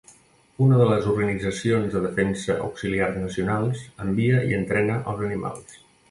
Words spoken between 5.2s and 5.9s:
animals.